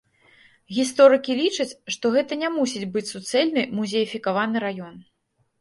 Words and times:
Гісторыкі 0.77 1.35
лічаць, 1.41 1.67
што 1.95 2.05
гэта 2.17 2.33
не 2.45 2.49
мусіць 2.57 2.89
быць 2.97 3.07
суцэльны 3.13 3.67
музеяфікаваны 3.81 4.57
раён. 4.69 4.95